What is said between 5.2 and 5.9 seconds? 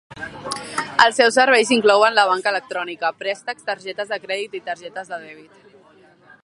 dèbit.